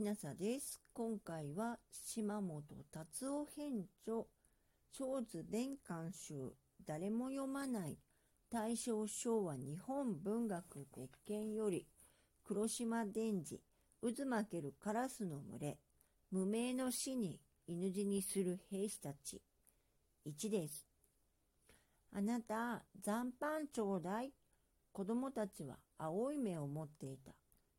[0.00, 0.80] ひなさです。
[0.94, 4.24] 今回は島本達夫編著、
[4.96, 6.54] 小図弁監修、
[6.86, 7.98] 誰も読まない、
[8.50, 11.86] 大正昭和日本文学別件より、
[12.44, 13.60] 黒島伝次、
[14.00, 15.78] 渦巻けるカラスの群れ、
[16.30, 19.42] 無名の死に犬死にする兵士たち。
[20.24, 20.88] 1です。
[22.16, 24.32] あなた、残飯ちょうだい。
[24.92, 27.32] 子供たちは青い目を持っていた。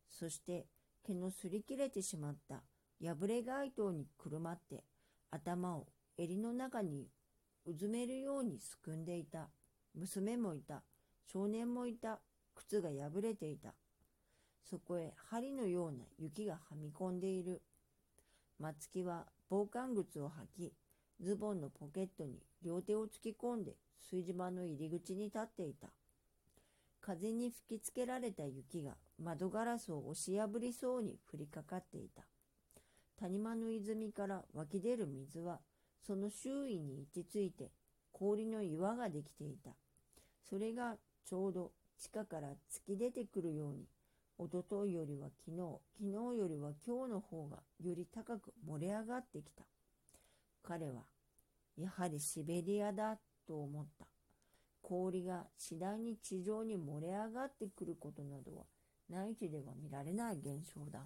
[0.08, 0.66] そして
[1.06, 2.62] 毛の擦り切れてしまった
[3.02, 4.84] 破れ街灯にくるまって
[5.30, 5.86] 頭を
[6.18, 7.08] 襟の中に
[7.64, 9.48] うずめるようにすくんでいた。
[9.94, 10.82] 娘もいた。
[11.32, 12.18] 少年もいた。
[12.56, 13.74] 靴が破れていた。
[14.68, 17.62] そこへ針のような雪がはみ込んでいる。
[18.58, 20.72] 松木は防寒靴を履き、
[21.20, 25.88] ズボンのポケットに両手を突き込んで炊事場の入り口に立っていた。
[27.00, 32.24] 風に吹きつけられた雪が窓ガラスを押し破りそうに降りかかっていた。
[33.20, 35.60] 谷間の泉から湧き出る水は、
[36.04, 37.70] その周囲に行き着いて
[38.10, 39.70] 氷の岩ができていた。
[40.48, 43.86] それがちょうど地下から突き出てくるように、
[44.38, 49.64] おとといよりは昨日、昨日よりは今日の方がより高く盛り上がってきた。
[50.64, 51.02] 彼は、
[51.76, 54.06] やはりシベリアだと思った。
[54.82, 58.64] 氷が次第に地上に漏れ上がってくることなどは
[59.08, 61.00] 内地では見られない現象だ。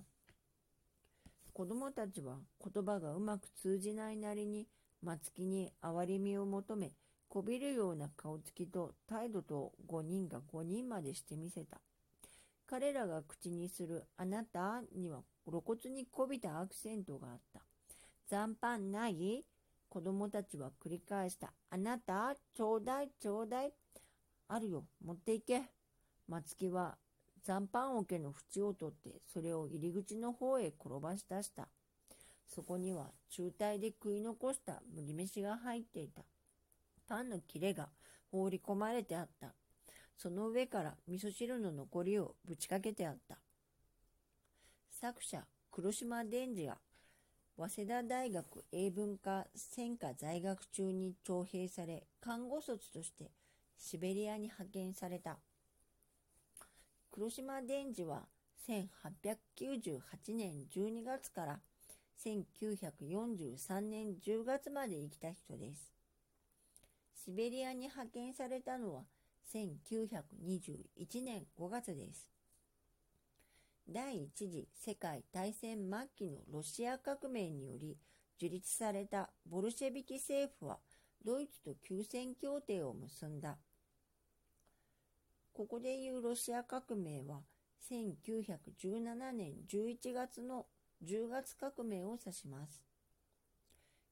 [1.52, 4.66] 子供たちは言葉がうまく通じないなりに
[5.02, 6.92] 松木に憐れみを求め、
[7.28, 11.80] こびるような顔つきと態度と5人が5人までしてみせた。
[12.66, 17.60] 彼らが口にするあなたには露骨にこびたアクセントがあった。
[18.28, 19.44] 残飯ない？
[19.88, 21.52] 子供たちは繰り返した。
[21.70, 23.72] あなた、ちょうだい、ちょうだい。
[24.48, 25.62] あるよ、持っていけ。
[26.28, 26.98] 松木は
[27.46, 31.68] 残飯桶の縁を取って、それを入り口の方へ転ばし出した。
[32.48, 36.22] そこには中体で食い残した麦飯が入っていた。
[37.06, 37.88] パンの切れが
[38.32, 39.54] 放り込まれてあった。
[40.18, 43.38] その上から味噌汁の残りをぶちかけてあった。
[44.90, 46.78] 作者、黒島伝次が
[47.56, 53.30] 早稲田大学英文科専科在学中に徴兵され、看護卒として
[53.78, 55.38] シベリアに派遣された。
[57.16, 58.24] 黒島伝次は
[58.68, 60.00] 1898
[60.34, 61.60] 年12月から
[62.22, 65.94] 1943年10月まで生きた人です。
[67.24, 69.04] シベリアに派遣されたのは
[69.50, 72.28] 1921年5月です。
[73.88, 77.96] 第一次世界大戦末期のロシア革命により
[78.38, 80.76] 樹立されたボルシェビキ政府は
[81.24, 83.56] ドイツと休戦協定を結んだ。
[85.56, 87.40] ここでいうロシア革命は
[87.90, 90.66] 1917年11月の
[91.02, 92.84] 10月革命を指します。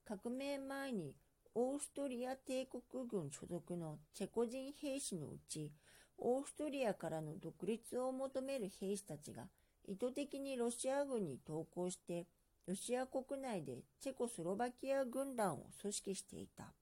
[0.07, 1.15] 革命前に
[1.55, 5.71] オーストリア帝国軍所属のチェコ人兵士のうち、
[6.17, 9.43] オーストリアからの独立を求める兵士たちが
[9.87, 12.27] 意図的にロシア軍に投降して、
[12.67, 16.73] ロシア国内でチェコスロバキア軍団を組織していた。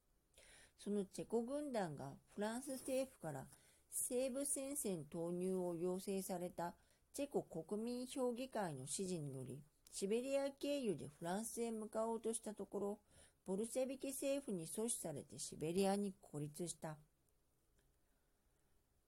[0.79, 3.44] そのチェコ軍団がフランス政府から
[3.93, 6.75] 西部戦線投入を要請された
[7.13, 9.61] チェコ国民評議会の指示により、
[9.93, 12.99] シベリア経由でフランスへ向かおうとしたところ、
[13.47, 16.97] ボルシェビキ政府に阻止されてシベリアに孤立した。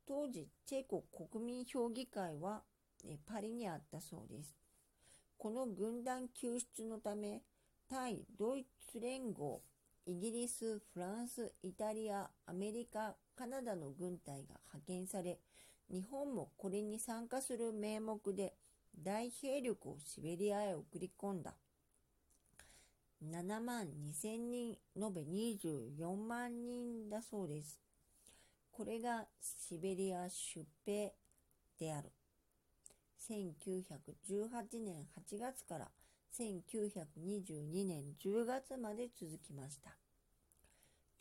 [0.07, 2.63] 当時、チェコ国民評議会は
[3.27, 4.55] パリにあったそうです。
[5.39, 7.43] この軍団救出のため、
[7.89, 9.63] 対ドイツ連合、
[10.05, 15.39] イギリス、フランス、イタリア、アメリカ、カナダの軍隊が派遣され、
[15.91, 18.55] 日本もこれに参加する名目で
[18.97, 21.55] 大兵力をシベリアへ送り込んだ。
[23.23, 27.81] 7万2千人、延べ24万人だそうです。
[28.71, 31.13] これがシベリア出兵
[31.79, 32.13] である。
[33.29, 35.89] 1918年8月から
[36.39, 40.04] 1922年10月まで続きました。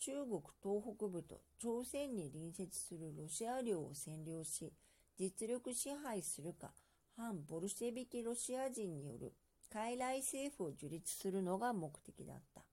[0.05, 4.73] 中国東北部と朝鮮に隣接するロシア領を占領し、
[5.17, 6.73] 実力支配するか、
[7.15, 9.31] 反ボルシェビキロシア人による
[9.71, 12.63] 傀儡政府を樹立するのが目的だった。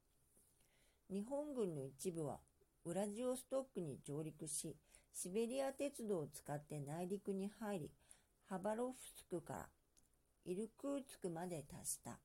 [1.08, 2.40] 日本軍の一部は
[2.84, 4.74] ウラジオストックに上陸し、
[5.14, 7.90] シベリア鉄道を使って内陸に入り、
[8.48, 9.68] ハバロフスクから
[10.46, 12.18] イルクーツクまで達した。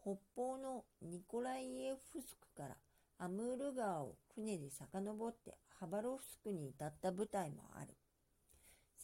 [0.00, 2.76] 北方のニコライエフスクから
[3.22, 7.94] アムール川を船で遡ってハバロフスクに至った部隊もある。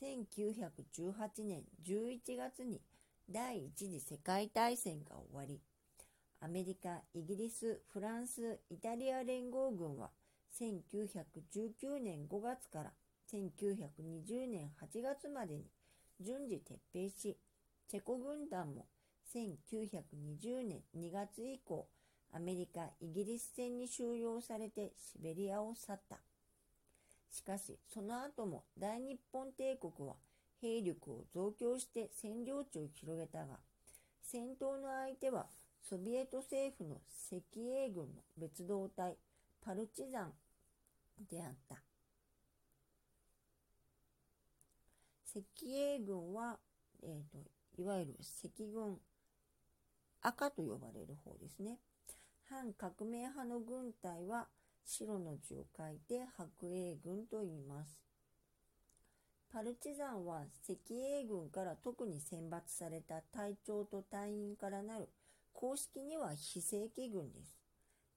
[0.00, 2.80] 1918年11月に
[3.30, 5.60] 第一次世界大戦が終わり、
[6.40, 10.08] アメリカ、イギリス、フランス、イタリア連合軍は
[10.58, 12.92] 1919年5月から
[13.30, 15.66] 1920年8月までに
[16.22, 17.36] 順次撤兵し、
[17.86, 18.86] チェコ軍団も
[19.34, 21.86] 1920年2月以降、
[22.32, 26.18] アメリカ、イギリス戦に収容されてシベリアを去った。
[27.30, 30.16] しかし、その後も大日本帝国は
[30.60, 33.58] 兵力を増強して占領地を広げたが、
[34.22, 35.46] 戦闘の相手は
[35.82, 36.96] ソビエト政府の
[37.30, 39.16] 赤衛軍の別動隊
[39.64, 40.32] パルチザン
[41.30, 41.76] であった。
[45.34, 46.58] 赤衛軍は、
[47.02, 48.98] えーと、いわゆる赤軍
[50.22, 51.78] 赤と呼ばれる方ですね。
[52.48, 54.46] 反革命派の軍隊は
[54.84, 57.98] 白の字を書いて白衛軍と言います。
[59.52, 65.08] パルチザンは赤衛軍から特に選抜された隊長と隊員からなる
[65.52, 67.58] 公式には非正規軍です。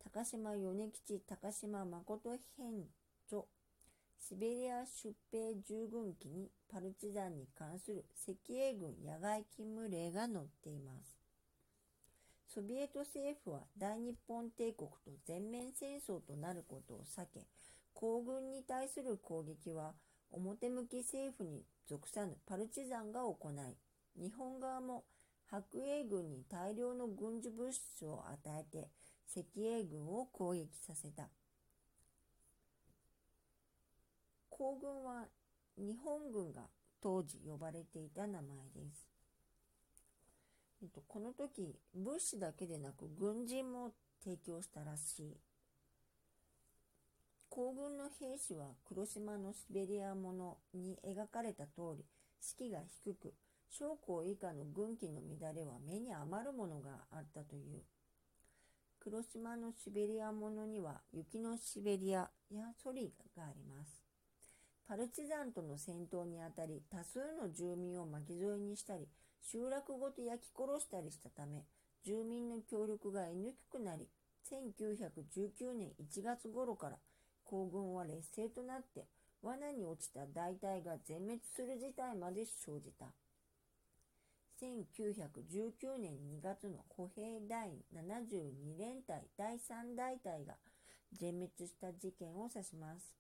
[0.04, 2.86] 高島米吉、高島誠編
[3.28, 3.44] 著、
[4.20, 11.19] シベリア出兵従軍機にパルチザンに関する赤衛軍野外勤務令が載っています。
[12.60, 17.48] ソビエト政府は大日本帝国と全面戦争となることを避け、
[17.94, 19.94] 皇軍に対する攻撃は
[20.34, 25.06] 表向き政府に属さぬパルチザンが行い、日本側も
[25.50, 28.90] 白衛軍に大量の軍事物資を与えて
[29.34, 31.30] 赤衛軍を攻撃させた。
[34.50, 35.28] 皇軍は
[35.78, 36.64] 日本軍が
[37.02, 39.19] 当時呼ばれていた名前です。
[40.82, 43.92] えっと、この時、物資だけでなく軍人も
[44.24, 45.38] 提供したらしい。
[47.50, 52.06] 皇軍の兵士は黒島のシベリアものに描かれた通り、
[52.40, 53.34] 士気が低く、
[53.70, 57.82] 将校以下の軍機の乱れは目に余るものがあったという。
[59.00, 64.02] 黒島のシベリアものには雪のシベリアやソリがあります。
[64.88, 69.08] パルチザンとの戦闘にあたり多数の住民を巻き添えにしたり
[69.42, 71.66] 集落ごと焼き殺したりしたため
[72.06, 74.08] 住民の協力が得にくくなり
[74.50, 76.98] 1919年1月頃から
[77.44, 79.06] 皇軍は劣勢となって
[79.42, 83.06] 罠に落ちた大隊が全滅する事態まで生じた。
[84.62, 90.56] 1919年2月の歩兵第72連隊第3大隊が
[91.14, 93.16] 全滅した事件を指します。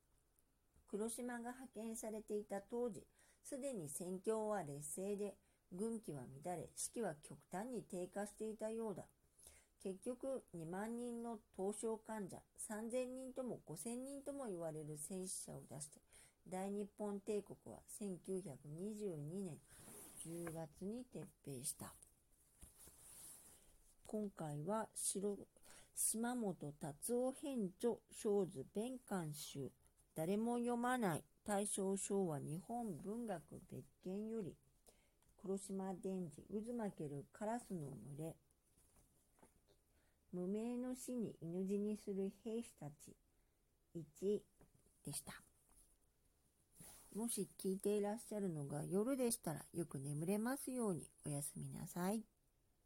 [0.89, 3.05] 黒島が派遣されていた当時、
[3.43, 5.35] すでに戦況は劣勢で、
[5.71, 9.03] 軍機は乱れ、士気は極端に低下していたようだ。
[9.81, 12.37] 結局、2万人の凍傷患者、
[12.69, 16.01] 3000人とも5000人とも言われる戦死者を出して、
[16.49, 19.57] 大日本帝国は1922年
[20.25, 21.93] 10月に撤兵した。
[24.07, 25.37] 今回は白
[25.95, 29.69] 島本達夫編著小図弁官集
[30.15, 34.55] 誰も読まない大正昭和日本文学別件より
[35.41, 38.35] 黒島電磁渦巻けるカラスの群れ。
[40.31, 43.15] 無名の死に犬死にする兵士たち。
[43.95, 44.39] 1
[45.05, 45.33] でした。
[47.15, 51.07] もし聞いていらっしゃるのが夜でしたらよく眠れますように。
[51.25, 52.23] おやすみなさい。